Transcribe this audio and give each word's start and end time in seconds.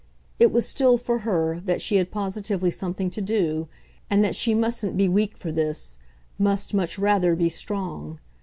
It 0.39 0.51
was 0.51 0.67
still, 0.67 0.97
for 0.97 1.19
her, 1.19 1.59
that 1.59 1.79
she 1.79 1.97
had 1.97 2.09
positively 2.09 2.71
something 2.71 3.11
to 3.11 3.21
do, 3.21 3.67
and 4.09 4.23
that 4.23 4.35
she 4.35 4.55
mustn't 4.55 4.97
be 4.97 5.07
weak 5.07 5.37
for 5.37 5.51
this, 5.51 5.99
must 6.39 6.73
much 6.73 6.97
rather 6.97 7.35
be 7.35 7.49
strong. 7.49 8.17